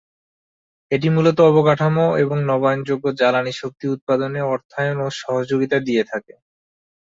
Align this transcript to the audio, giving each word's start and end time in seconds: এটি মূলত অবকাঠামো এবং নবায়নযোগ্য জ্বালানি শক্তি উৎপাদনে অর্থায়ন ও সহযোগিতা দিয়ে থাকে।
এটি 0.91 1.07
মূলত 1.09 1.37
অবকাঠামো 1.49 2.05
এবং 2.23 2.37
নবায়নযোগ্য 2.49 3.05
জ্বালানি 3.19 3.53
শক্তি 3.57 3.85
উৎপাদনে 3.87 4.41
অর্থায়ন 4.51 4.97
ও 4.99 5.07
সহযোগিতা 5.19 5.77
দিয়ে 5.87 6.03
থাকে। 6.03 6.33